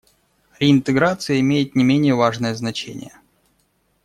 Реинтеграция 0.57 1.39
имеет 1.41 1.75
не 1.75 1.83
менее 1.83 2.15
важное 2.15 2.55
значение. 2.55 3.15